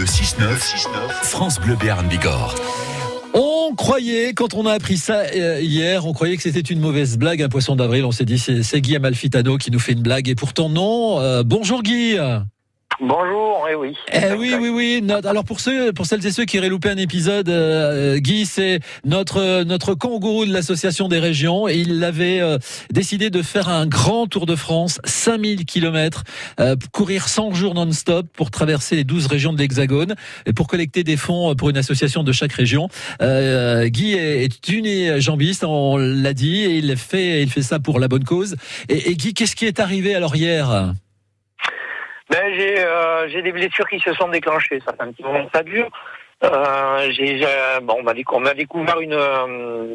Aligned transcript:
Le 0.00 0.06
6-9, 0.06 0.56
France 1.24 1.60
Bleu 1.60 1.76
Béarn 1.76 2.08
Bigorre. 2.08 2.54
On 3.34 3.74
croyait, 3.74 4.32
quand 4.32 4.54
on 4.54 4.64
a 4.64 4.72
appris 4.72 4.96
ça 4.96 5.24
euh, 5.36 5.60
hier, 5.60 6.06
on 6.06 6.14
croyait 6.14 6.38
que 6.38 6.42
c'était 6.42 6.60
une 6.60 6.80
mauvaise 6.80 7.18
blague, 7.18 7.42
un 7.42 7.50
poisson 7.50 7.76
d'avril. 7.76 8.06
On 8.06 8.10
s'est 8.10 8.24
dit, 8.24 8.38
c'est 8.38 8.62
c'est 8.62 8.80
Guy 8.80 8.96
Amalfitano 8.96 9.58
qui 9.58 9.70
nous 9.70 9.78
fait 9.78 9.92
une 9.92 10.00
blague. 10.00 10.30
Et 10.30 10.34
pourtant, 10.34 10.70
non. 10.70 11.20
Euh, 11.20 11.42
bonjour 11.44 11.82
Guy. 11.82 12.16
Bonjour, 13.02 13.66
eh 13.70 13.74
oui. 13.74 13.94
Eh 14.12 14.34
oui, 14.34 14.54
oui, 14.60 14.68
oui. 14.68 15.02
Alors 15.24 15.44
pour 15.44 15.60
ceux, 15.60 15.90
pour 15.90 16.04
celles 16.04 16.26
et 16.26 16.30
ceux 16.30 16.44
qui 16.44 16.58
auraient 16.58 16.68
loupé 16.68 16.90
un 16.90 16.98
épisode, 16.98 17.48
euh, 17.48 18.18
Guy, 18.18 18.44
c'est 18.44 18.80
notre 19.06 19.62
notre 19.62 19.94
kangourou 19.94 20.44
de 20.44 20.52
l'association 20.52 21.08
des 21.08 21.18
régions 21.18 21.66
et 21.66 21.76
il 21.76 22.04
avait 22.04 22.40
euh, 22.40 22.58
décidé 22.90 23.30
de 23.30 23.40
faire 23.40 23.70
un 23.70 23.86
grand 23.86 24.26
tour 24.26 24.44
de 24.44 24.54
France, 24.54 25.00
5000 25.04 25.64
kilomètres, 25.64 26.24
euh, 26.60 26.76
courir 26.92 27.28
100 27.28 27.54
jours 27.54 27.74
non-stop 27.74 28.26
pour 28.34 28.50
traverser 28.50 28.96
les 28.96 29.04
12 29.04 29.28
régions 29.28 29.54
de 29.54 29.58
l'Hexagone 29.58 30.14
et 30.44 30.52
pour 30.52 30.66
collecter 30.66 31.02
des 31.02 31.16
fonds 31.16 31.54
pour 31.54 31.70
une 31.70 31.78
association 31.78 32.22
de 32.22 32.32
chaque 32.32 32.52
région. 32.52 32.90
Euh, 33.22 33.88
Guy 33.88 34.12
est, 34.12 34.44
est 34.44 34.68
une 34.68 35.18
jambiste, 35.20 35.64
on 35.64 35.96
l'a 35.96 36.34
dit, 36.34 36.64
et 36.64 36.76
il 36.76 36.94
fait 36.98 37.42
il 37.42 37.50
fait 37.50 37.62
ça 37.62 37.78
pour 37.78 37.98
la 37.98 38.08
bonne 38.08 38.24
cause. 38.24 38.56
Et, 38.90 39.10
et 39.10 39.14
Guy, 39.14 39.32
qu'est-ce 39.32 39.56
qui 39.56 39.64
est 39.64 39.80
arrivé 39.80 40.14
alors 40.14 40.36
hier? 40.36 40.92
Ben, 42.30 42.54
j'ai 42.54 42.78
euh, 42.78 43.28
j'ai 43.28 43.42
des 43.42 43.52
blessures 43.52 43.88
qui 43.88 43.98
se 44.00 44.12
sont 44.14 44.28
déclenchées. 44.28 44.80
Ça 44.86 44.92
fait 44.92 45.02
un 45.02 45.12
petit 45.12 45.22
moment 45.22 45.44
que 45.46 45.50
ça 45.52 45.62
dure. 45.62 45.88
Euh, 46.44 47.10
j'ai 47.10 47.40
bon, 47.82 47.96
on 47.98 48.02
m'a 48.02 48.14
décou- 48.14 48.36
on 48.36 48.40
m'a 48.40 48.54
découvert 48.54 49.00
une 49.00 49.14
euh, 49.14 49.94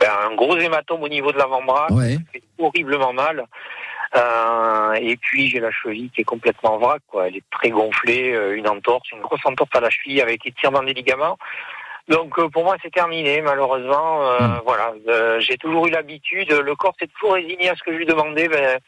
ben, 0.00 0.10
un 0.30 0.34
gros 0.34 0.56
hématome 0.56 1.02
au 1.02 1.08
niveau 1.08 1.32
de 1.32 1.38
l'avant-bras. 1.38 1.88
Ouais. 1.90 2.16
Fait 2.32 2.42
horriblement 2.58 3.12
mal. 3.12 3.44
Euh, 4.16 4.92
et 4.94 5.16
puis 5.16 5.48
j'ai 5.48 5.58
la 5.60 5.70
cheville 5.72 6.10
qui 6.14 6.20
est 6.20 6.24
complètement 6.24 6.78
vrac, 6.78 7.02
quoi. 7.08 7.26
Elle 7.26 7.36
est 7.38 7.44
très 7.50 7.70
gonflée, 7.70 8.32
euh, 8.32 8.56
une 8.56 8.68
entorse, 8.68 9.10
une 9.10 9.20
grosse 9.20 9.44
entorse 9.44 9.70
à 9.74 9.80
la 9.80 9.90
cheville 9.90 10.22
avec 10.22 10.46
étirement 10.46 10.82
des 10.82 10.94
ligaments. 10.94 11.36
Donc 12.08 12.38
euh, 12.38 12.48
pour 12.48 12.62
moi 12.64 12.76
c'est 12.82 12.92
terminé 12.92 13.42
malheureusement. 13.42 14.22
Euh, 14.30 14.38
Mm. 14.38 14.60
Voilà, 14.64 14.92
Euh, 15.08 15.40
j'ai 15.40 15.56
toujours 15.58 15.86
eu 15.88 15.90
l'habitude. 15.90 16.50
Le 16.52 16.74
corps 16.76 16.94
s'est 17.00 17.08
toujours 17.08 17.34
résigné 17.34 17.68
à 17.68 17.74
ce 17.74 17.82
que 17.82 17.92
je 17.92 17.98
lui 17.98 18.06
demandais. 18.06 18.48
Ben, 18.48 18.78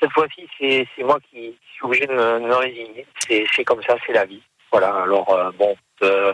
cette 0.00 0.12
fois-ci 0.12 0.46
c'est 0.58 0.86
moi 1.02 1.18
qui 1.30 1.56
suis 1.74 1.84
obligé 1.84 2.06
de 2.06 2.12
me, 2.12 2.40
de 2.40 2.46
me 2.46 2.54
résigner. 2.54 3.06
C'est 3.28 3.64
comme 3.64 3.82
ça, 3.82 3.96
c'est 4.06 4.12
la 4.12 4.24
vie. 4.24 4.42
Voilà. 4.70 5.02
Alors 5.02 5.30
euh, 5.32 5.50
bon, 5.58 5.74
euh, 6.02 6.32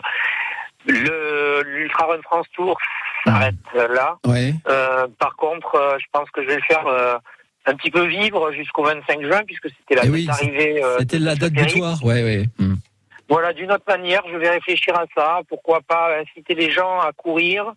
le 0.85 1.63
l'Ultra 1.65 2.07
Run 2.07 2.21
France 2.23 2.47
Tour 2.53 2.77
s'arrête 3.25 3.55
là. 3.73 4.17
Ouais. 4.25 4.53
Euh, 4.67 5.07
par 5.19 5.35
contre, 5.35 5.75
euh, 5.75 5.97
je 5.99 6.05
pense 6.11 6.29
que 6.31 6.41
je 6.43 6.47
vais 6.47 6.55
le 6.55 6.61
faire 6.61 6.85
un 7.65 7.75
petit 7.75 7.91
peu 7.91 8.05
vivre 8.05 8.51
jusqu'au 8.51 8.83
25 8.83 9.21
juin, 9.23 9.41
puisque 9.45 9.69
c'était 9.69 9.95
la 9.95 10.01
Eh 10.03 10.07
date 10.07 10.13
oui, 10.13 10.25
d'arrivée. 10.25 10.81
C'était 10.99 11.19
la 11.19 11.35
date 11.35 11.53
butoir. 11.53 12.03
Ouais, 12.03 12.23
ouais. 12.23 12.45
Hmm. 12.59 12.75
Voilà, 13.29 13.53
d'une 13.53 13.71
autre 13.71 13.85
manière, 13.87 14.21
je 14.29 14.35
vais 14.37 14.49
réfléchir 14.49 14.93
à 14.95 15.05
ça. 15.15 15.41
Pourquoi 15.47 15.79
pas 15.81 16.19
inciter 16.19 16.55
les 16.55 16.69
gens 16.69 16.99
à 16.99 17.13
courir, 17.13 17.71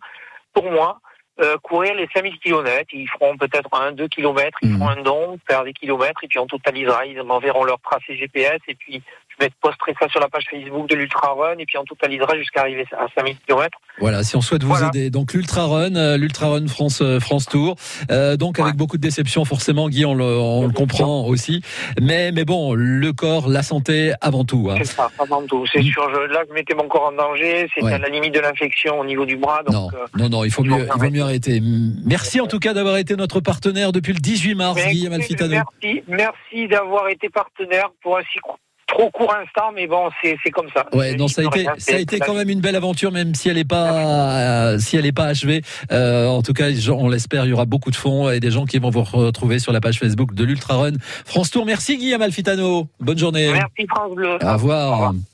pour 0.53 0.69
moi, 0.69 0.99
euh, 1.39 1.57
courir 1.61 1.93
les 1.95 2.07
5000 2.13 2.39
km. 2.39 2.85
Ils 2.93 3.07
feront 3.09 3.37
peut-être 3.37 3.69
un, 3.73 3.91
deux 3.91 4.07
kilomètres, 4.07 4.57
ils 4.61 4.69
Mhm. 4.69 4.77
feront 4.79 4.89
un 4.89 5.01
don, 5.01 5.39
faire 5.47 5.63
des 5.63 5.73
kilomètres, 5.73 6.23
et 6.23 6.27
puis 6.27 6.39
on 6.39 6.47
totalisera. 6.47 7.05
Ils 7.05 7.21
m'enverront 7.23 7.63
leur 7.63 7.79
tracé 7.81 8.15
GPS, 8.17 8.59
et 8.67 8.75
puis 8.75 9.01
je 9.39 9.47
posterai 9.61 9.93
ça 9.99 10.07
sur 10.09 10.19
la 10.19 10.27
page 10.29 10.45
Facebook 10.49 10.89
de 10.89 10.95
l'Ultra 10.95 11.33
Run, 11.33 11.57
et 11.59 11.65
puis 11.65 11.77
on 11.77 11.83
totalisera 11.83 12.35
jusqu'à 12.37 12.61
arriver 12.61 12.85
à 12.97 13.05
5000 13.15 13.35
km. 13.47 13.77
Voilà, 13.99 14.23
si 14.23 14.35
on 14.35 14.41
souhaite 14.41 14.63
vous 14.63 14.69
Voilà. 14.69 14.87
aider. 14.87 15.09
Donc 15.09 15.33
l'Ultra 15.33 15.65
Run, 15.65 15.95
euh, 15.95 16.17
l'Ultra 16.17 16.49
Run 16.49 16.67
France 16.67 17.01
euh, 17.01 17.19
France 17.19 17.45
Tour. 17.45 17.75
Euh, 18.11 18.37
donc 18.37 18.59
avec 18.59 18.75
beaucoup 18.75 18.97
de 18.97 19.01
déception 19.01 19.45
forcément, 19.45 19.89
Guy, 19.89 20.05
on 20.05 20.13
le, 20.15 20.23
on 20.25 20.67
le 20.67 20.73
comprend 20.73 21.25
aussi. 21.25 21.61
Mais 22.01 22.31
mais 22.31 22.45
bon, 22.45 22.73
le 22.73 23.13
corps, 23.13 23.47
la 23.47 23.63
santé 23.63 24.13
avant 24.21 24.43
tout. 24.45 24.67
Hein. 24.71 24.75
C'est 24.79 24.85
ça, 24.85 25.09
avant 25.19 25.41
tout. 25.45 25.65
C'est 25.71 25.79
Mhm. 25.79 25.85
sûr, 25.85 26.09
je, 26.13 26.31
là, 26.33 26.43
je 26.47 26.53
mettais 26.53 26.75
mon 26.75 26.87
corps 26.87 27.07
en 27.07 27.11
danger. 27.11 27.67
C'était 27.73 27.85
Ouais. 27.87 27.93
à 27.93 27.97
la 27.99 28.09
limite 28.09 28.33
de 28.33 28.39
l'infection 28.39 28.99
au 28.99 29.05
niveau 29.05 29.25
du 29.25 29.37
bras. 29.37 29.61
Donc, 29.63 29.73
Non, 29.73 29.89
euh, 29.93 30.05
non, 30.17 30.29
non, 30.29 30.43
il 30.43 30.51
faut 30.51 30.63
mieux, 30.63 30.87
il 30.95 30.99
vaut 31.01 31.09
mieux 31.09 31.21
arrêter. 31.23 31.61
Merci 32.05 32.39
en 32.41 32.47
tout 32.47 32.59
cas 32.59 32.73
d'avoir 32.73 32.97
été 32.97 33.15
notre 33.15 33.39
partenaire 33.39 33.91
depuis 33.91 34.13
le 34.13 34.19
18 34.19 34.55
mars, 34.55 34.75
mais 34.75 34.91
Guy 34.93 35.07
Amalfitano. 35.07 35.51
merci, 35.51 36.03
merci 36.07 36.67
d'avoir 36.67 37.07
été 37.09 37.29
partenaire 37.29 37.89
pour 38.01 38.17
un 38.17 38.21
si 38.31 38.39
cou- 38.39 38.55
trop 38.97 39.09
court 39.11 39.33
instant, 39.33 39.71
mais 39.73 39.87
bon, 39.87 40.09
c'est 40.21 40.37
c'est 40.43 40.51
comme 40.51 40.67
ça. 40.75 40.85
Ouais, 40.93 41.15
non, 41.15 41.27
ça 41.27 41.41
a 41.41 41.45
été, 41.45 41.65
ça 41.77 41.95
a 41.95 41.99
été 41.99 42.19
quand 42.19 42.33
même 42.33 42.49
une 42.49 42.61
belle 42.61 42.75
aventure, 42.75 43.11
même 43.11 43.35
si 43.35 43.49
elle 43.49 43.57
est 43.57 43.67
pas, 43.67 44.73
euh, 44.73 44.79
si 44.79 44.97
elle 44.97 45.05
est 45.05 45.11
pas 45.11 45.25
achevée. 45.25 45.61
Euh, 45.91 46.27
en 46.27 46.41
tout 46.41 46.53
cas, 46.53 46.65
on 46.91 47.09
l'espère, 47.09 47.45
il 47.45 47.49
y 47.49 47.53
aura 47.53 47.65
beaucoup 47.65 47.91
de 47.91 47.95
fonds 47.95 48.29
et 48.29 48.39
des 48.39 48.51
gens 48.51 48.65
qui 48.65 48.79
vont 48.79 48.89
vous 48.89 49.03
retrouver 49.03 49.59
sur 49.59 49.71
la 49.71 49.81
page 49.81 49.99
Facebook 49.99 50.33
de 50.33 50.43
l'Ultra 50.43 50.77
Run 50.77 50.93
France 51.25 51.51
Tour. 51.51 51.65
Merci 51.65 51.97
Guy 51.97 52.13
Amalfitano. 52.13 52.87
Bonne 52.99 53.17
journée. 53.17 53.51
Merci 53.51 53.85
France 53.89 54.15
Bleu. 54.15 54.37
Au 54.41 54.53
revoir. 54.53 54.87
Au 54.87 54.93
revoir. 54.93 55.13